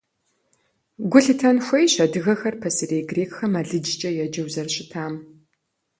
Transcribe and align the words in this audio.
Гу 1.11 1.19
лъытэн 1.23 1.57
хуейщ 1.65 1.93
адыгэхэр 2.05 2.55
пасэрей 2.61 3.03
грекхэм 3.09 3.53
алыджкӀэ 3.59 4.09
еджэу 4.23 4.47
зэрыщытам. 4.53 5.13